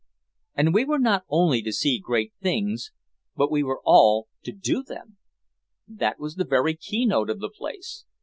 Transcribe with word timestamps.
And 0.55 0.73
we 0.73 0.83
were 0.83 0.97
not 0.97 1.25
only 1.29 1.61
to 1.61 1.71
see 1.71 1.99
great 1.99 2.33
things 2.41 2.91
but 3.35 3.51
we 3.51 3.61
were 3.61 3.81
all 3.85 4.29
to 4.41 4.51
do 4.51 4.81
them! 4.81 5.17
That 5.87 6.19
was 6.19 6.37
the 6.37 6.43
very 6.43 6.73
keynote 6.73 7.29
of 7.29 7.39
the 7.39 7.51
place. 7.51 8.03